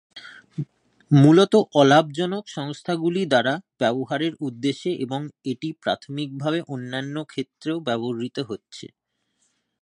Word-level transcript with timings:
মূলত 1.11 1.53
অলাভজনক 1.75 2.43
সংস্থাগুলি 2.49 3.21
দ্বারা 3.25 3.53
ব্যবহারের 3.81 4.33
উদ্দেশ্যে 4.47 4.91
এবং 5.05 5.21
এটি 5.51 5.69
প্রাথমিকভাবে 5.83 6.59
অন্যান্য 6.67 7.15
ক্ষেত্রেও 7.25 7.77
ব্যবহৃত 7.87 8.37
হচ্ছে। 8.49 8.85